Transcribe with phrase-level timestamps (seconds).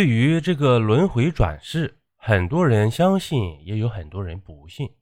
[0.00, 4.96] 对于这个轮回转世，很多人相信，也有很多人不信。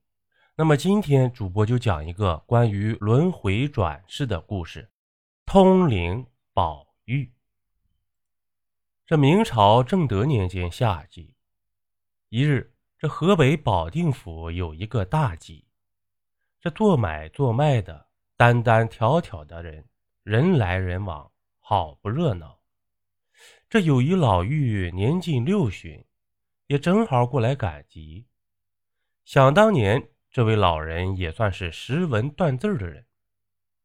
[0.56, 4.90] 那么今天主播就讲一个关于轮回转世的故事——
[5.46, 7.32] 通灵宝玉。
[9.06, 11.36] 这明朝正德年间夏季，
[12.28, 15.64] 一日，这河北保定府有一个大集，
[16.60, 19.88] 这做买做卖的单单挑挑的人，
[20.24, 22.57] 人来人往，好不热闹。
[23.68, 26.04] 这有一老妪年近六旬，
[26.66, 28.26] 也正好过来赶集。
[29.24, 30.08] 想当年。
[30.30, 33.06] 这位老人也算是识文断字的人，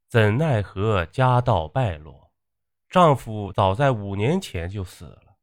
[0.09, 2.34] 怎奈何家道败落，
[2.90, 5.38] 丈夫早在五年前就死了，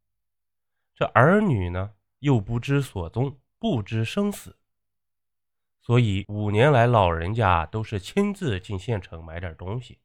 [0.95, 4.55] 这儿女呢又不知所踪，不知生死，
[5.81, 9.99] 所以五年来老人家都是亲自进县城买点东西。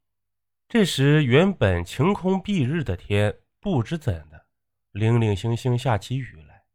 [0.70, 4.46] 这时原本晴空蔽日的天，不知怎的，
[4.92, 6.66] 零零星星下起雨来，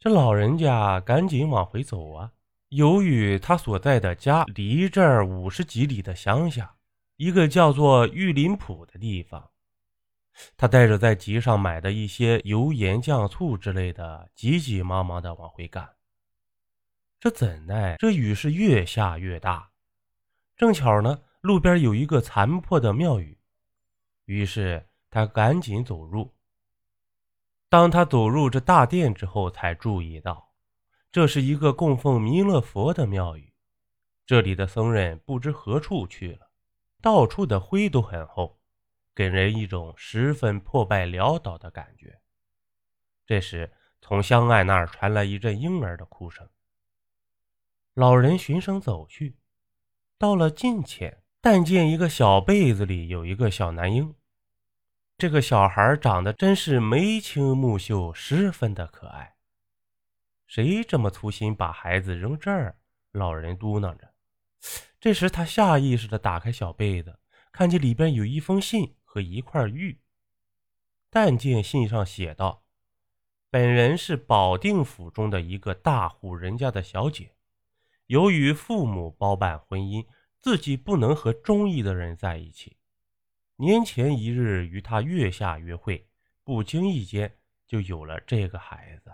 [0.00, 2.32] 这老人家赶紧往回走啊。
[2.70, 6.76] 由于他所在的家离这儿五十几里的乡下，
[7.16, 9.50] 一个叫做玉林浦的地方，
[10.56, 15.96] 他带着在集上买的一些油盐酱醋之类的，急急忙忙的往回赶。
[17.20, 19.72] 这怎奈这雨是越下越大，
[20.56, 23.36] 正巧呢，路边有一个残破的庙宇，
[24.24, 26.32] 于是他赶紧走入。
[27.68, 30.54] 当他走入这大殿之后，才注意到。
[31.12, 33.52] 这是一个供奉弥勒佛的庙宇，
[34.24, 36.50] 这里的僧人不知何处去了，
[37.02, 38.58] 到处的灰都很厚，
[39.14, 42.22] 给人一种十分破败潦倒的感觉。
[43.26, 46.48] 这时，从香案那儿传来一阵婴儿的哭声。
[47.92, 49.36] 老人循声走去，
[50.16, 54.14] 到了近前，但见一个小被子里有一个小男婴。
[55.18, 59.36] 这个小孩长得真是眉清目秀，十分的可爱。
[60.46, 62.76] 谁这么粗心把孩子扔这儿？
[63.12, 64.12] 老人嘟囔着。
[65.00, 67.18] 这时，他下意识地打开小被子，
[67.52, 70.00] 看见里边有一封信和一块玉。
[71.08, 72.64] 但见信上写道
[73.50, 77.34] ：“本人是保定府中的一个大户人家的小姐，
[78.06, 80.06] 由于父母包办婚姻，
[80.40, 82.76] 自己不能和中意的人在一起。
[83.62, 86.04] 年前一日与他月下约会，
[86.42, 87.32] 不经意间
[87.64, 89.12] 就有了这个孩子。”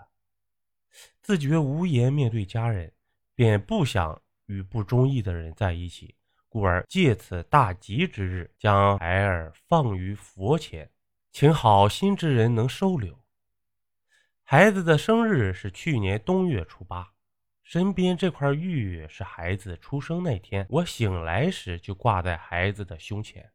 [1.21, 2.91] 自觉无颜面对家人，
[3.35, 6.15] 便不想与不中意的人在一起，
[6.47, 10.89] 故而借此大吉之日，将孩儿放于佛前，
[11.31, 13.23] 请好心之人能收留。
[14.43, 17.13] 孩子的生日是去年冬月初八，
[17.61, 23.51] 身边这块玉是孩子出生那天我醒来时就挂在孩子的胸前，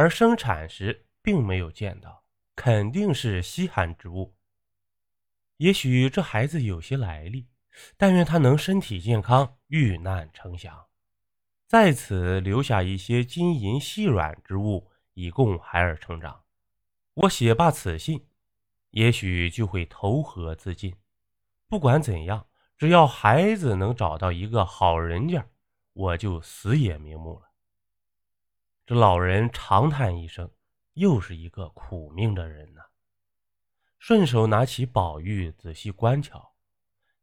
[0.00, 2.24] 而生产时并没有见到，
[2.56, 4.34] 肯定是稀罕之物。
[5.58, 7.46] 也许这孩子有些来历，
[7.98, 10.86] 但愿他能身体健康，遇难成祥，
[11.66, 16.44] 在此留下一些金银细软之物，以供孩儿成长。
[17.12, 18.26] 我写罢此信，
[18.92, 20.96] 也许就会投河自尽。
[21.68, 22.46] 不管怎样，
[22.78, 25.46] 只要孩子能找到一个好人家，
[25.92, 27.49] 我就死也瞑目了。
[28.86, 30.50] 这老人长叹一声，
[30.94, 32.80] 又是一个苦命的人呐。
[33.98, 36.54] 顺手拿起宝玉，仔细观瞧，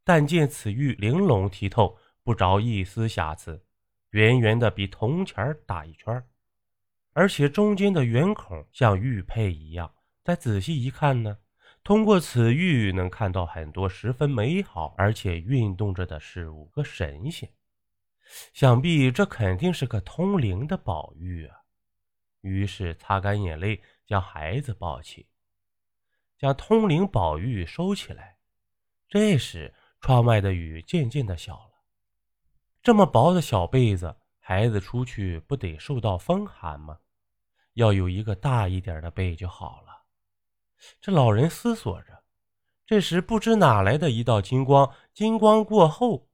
[0.03, 3.65] 但见此玉玲珑剔透，不着一丝瑕疵，
[4.11, 6.23] 圆圆的比铜钱大一圈，
[7.13, 9.93] 而且中间的圆孔像玉佩一样。
[10.23, 11.39] 再仔细一看呢，
[11.83, 17.49] 通过此玉能看到很多十分美好而且运动着的事物和神仙，
[18.53, 21.57] 想必这肯定是个通灵的宝玉啊！
[22.41, 25.27] 于是擦干眼泪，将孩子抱起。
[26.37, 28.37] 将通灵宝玉收起来。
[29.09, 31.71] 这时，窗外的雨渐渐的小了。
[32.83, 36.99] 这么薄的小被子，孩子出去不得受到风寒吗？
[37.73, 40.03] 要有一个大一点的被就好了。
[41.01, 42.23] 这老人思索着。
[42.85, 46.26] 这时，不知哪来的一道金光，金光过后，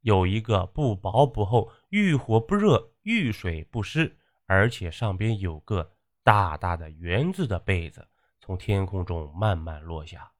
[0.00, 4.16] 有一个不薄不厚、遇火不热、遇水不湿，
[4.46, 5.92] 而且上边有个
[6.22, 8.08] 大大的圆字的被子。
[8.42, 10.32] 从天空中慢慢落下，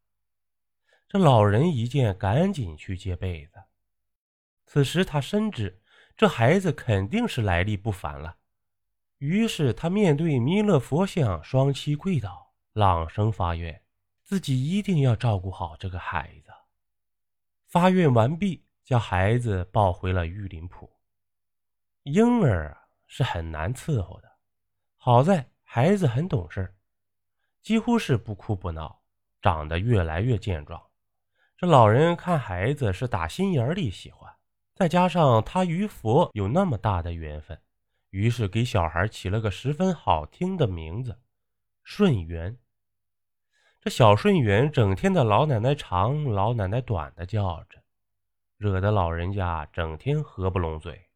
[1.07, 3.63] 这老人一见，赶紧去接被子。
[4.65, 5.81] 此时他深知
[6.17, 8.37] 这孩子肯定是来历不凡了，
[9.19, 13.83] 于是他面对弥勒佛像，双膝跪倒，朗声发愿，
[14.25, 16.51] 自己一定要照顾好这个孩子。
[17.67, 20.91] 发愿完毕，将孩子抱回了玉林铺。
[22.03, 22.77] 婴儿
[23.07, 24.29] 是很难伺候的，
[24.97, 26.75] 好在孩子很懂事。
[27.63, 29.01] 几乎是不哭不闹，
[29.41, 30.83] 长得越来越健壮。
[31.57, 34.29] 这老人看孩子是打心眼里喜欢，
[34.75, 37.61] 再加上他与佛有那么大的缘分，
[38.09, 41.17] 于是给小孩起了个十分好听的名字——
[41.85, 42.59] 顺元。
[43.81, 47.81] 这小顺元整天的老奶奶长，老奶奶短的叫着，
[48.61, 51.09] 惹得老人家整天合不拢嘴。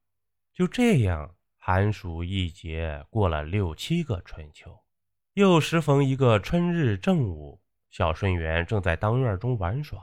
[0.54, 4.82] 就这样，寒暑一节过了六七个春秋，
[5.34, 7.60] 又时逢一个春日正午，
[7.90, 10.00] 小顺元正在当院中玩耍。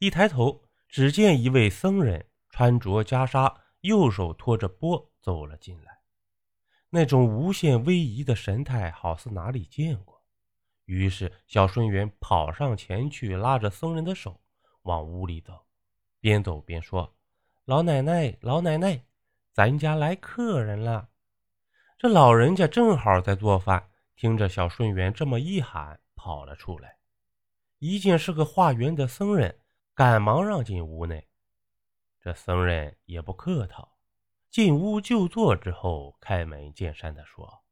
[0.00, 6.00] 一抬头，只见一位僧人穿着袈裟，右手托着钵走了进来。
[6.90, 10.20] 那种无限威仪的神态，好似哪里见过。
[10.86, 14.40] 于是，小顺元跑上前去，拉着僧人的手
[14.82, 15.65] 往屋里走，
[16.26, 17.14] 边走边说
[17.66, 19.00] ：“老奶奶，老奶奶，
[19.52, 21.08] 咱家来客人了。”
[21.96, 26.96] 这老人家正好在做饭，听着小顺元这么一喊，跑了出来，
[27.78, 29.60] 一见是个化缘的僧人。
[29.94, 31.28] 赶忙让进屋内，
[32.20, 33.96] 这僧人也不客套，
[34.50, 37.62] 进屋就坐之后，开门见山的说：“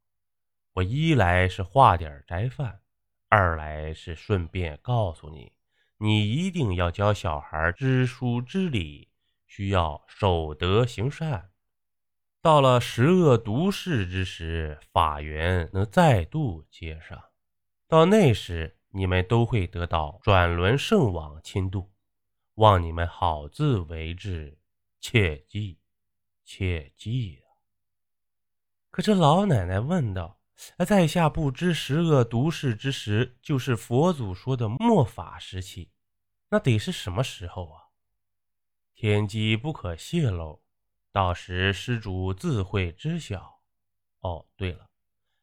[0.74, 2.80] 我一来是化点斋饭，
[3.28, 5.52] 二来是顺便告诉你，
[5.99, 9.11] 你一定要教小孩知书知礼，
[9.46, 11.50] 需要守德行善。
[12.43, 17.23] 到了十恶毒事之时，法缘能再度接上，
[17.88, 21.91] 到那时你们都会得到转轮圣王亲度。”
[22.56, 24.61] 望你们好自为之，
[25.00, 25.81] 切记，
[26.44, 27.58] 切记啊！
[28.93, 30.38] 可这老奶奶问道
[30.86, 35.90] ：“在下不知十恶毒世之时，就是佛祖说的末法时期，
[36.48, 37.82] 那得是什么时候啊？
[38.94, 40.62] 天机不可泄露，
[41.10, 43.60] 到时施主自会知晓。
[44.20, 44.88] 哦，对了，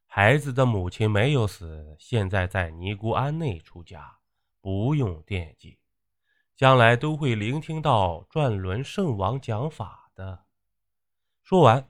[0.05, 4.19] 孩子的母亲没有死，现在在尼姑庵内出家，
[4.59, 5.77] 不用惦记。”
[6.55, 10.45] 将来都会聆听到转轮圣王讲法的。
[11.43, 11.89] 说完，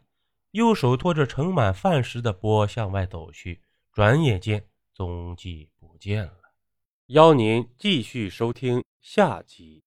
[0.52, 3.62] 右手托着盛满饭食的钵向外走去，
[3.92, 6.34] 转眼间踪迹不见了。
[7.08, 9.84] 邀您继续收听下集。